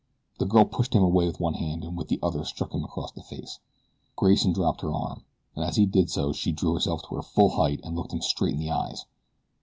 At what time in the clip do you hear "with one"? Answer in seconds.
1.27-1.53